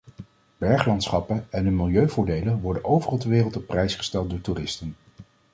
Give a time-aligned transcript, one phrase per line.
[0.57, 4.95] Berglandschappen en hun milieuvoordelen worden overal ter wereld op prijs gesteld door toeristen.